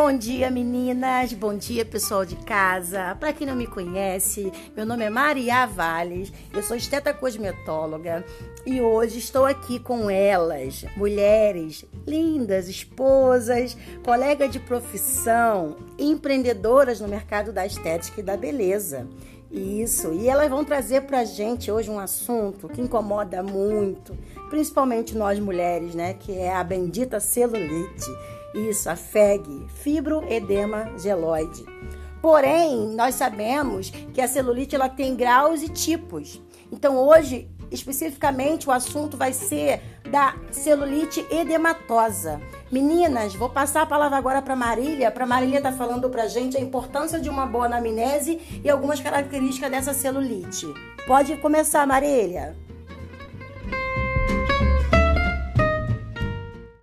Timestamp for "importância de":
46.60-47.28